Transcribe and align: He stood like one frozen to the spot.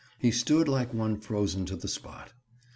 He 0.17 0.31
stood 0.31 0.67
like 0.67 0.95
one 0.95 1.19
frozen 1.19 1.67
to 1.67 1.75
the 1.75 1.87
spot. 1.87 2.33